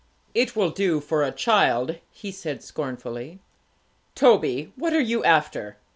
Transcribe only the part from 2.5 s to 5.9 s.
scornfully. 'Toby, what are you after?